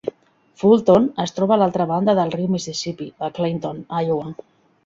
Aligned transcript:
Fulton 0.61 1.03
es 1.25 1.33
troba 1.35 1.55
a 1.55 1.59
l'altra 1.63 1.87
banda 1.93 2.17
del 2.21 2.33
riu 2.39 2.49
Mississipí 2.57 3.11
a 3.29 3.33
Clinton, 3.39 3.87
Iowa. 4.09 4.35